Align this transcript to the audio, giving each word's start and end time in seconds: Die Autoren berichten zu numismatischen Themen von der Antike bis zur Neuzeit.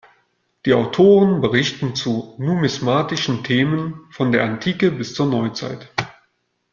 Die 0.65 0.73
Autoren 0.73 1.41
berichten 1.41 1.93
zu 1.93 2.33
numismatischen 2.39 3.43
Themen 3.43 4.07
von 4.09 4.31
der 4.31 4.45
Antike 4.45 4.89
bis 4.89 5.13
zur 5.13 5.27
Neuzeit. 5.27 5.91